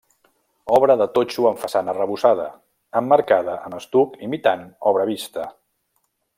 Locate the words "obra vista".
4.93-5.49